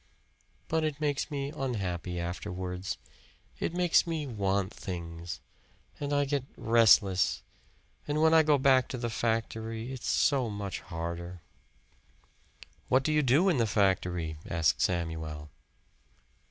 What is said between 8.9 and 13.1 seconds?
the factory it's so much harder." "What